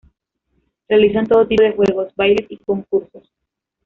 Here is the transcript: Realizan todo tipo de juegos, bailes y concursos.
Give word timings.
Realizan 0.89 1.27
todo 1.27 1.45
tipo 1.45 1.61
de 1.61 1.73
juegos, 1.73 2.11
bailes 2.15 2.47
y 2.49 2.57
concursos. 2.57 3.29